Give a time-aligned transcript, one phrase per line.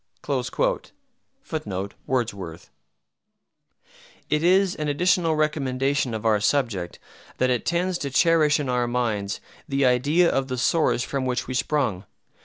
[1.43, 2.71] [Footnote: Wordsworth]
[4.31, 6.97] It is an additional recommendation of our subject,
[7.37, 11.45] that it tends to cherish in our minds the idea of the source from which
[11.45, 12.05] we sprung.